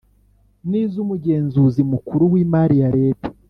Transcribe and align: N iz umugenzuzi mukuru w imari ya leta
N 0.69 0.71
iz 0.81 0.93
umugenzuzi 1.03 1.81
mukuru 1.91 2.23
w 2.31 2.33
imari 2.43 2.75
ya 2.83 2.89
leta 2.99 3.27